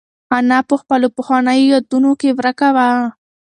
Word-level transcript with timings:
انا 0.37 0.59
په 0.69 0.75
خپلو 0.81 1.07
پخوانیو 1.17 1.71
یادونو 1.73 2.11
کې 2.19 2.29
ورکه 2.39 2.69
وه. 2.75 2.89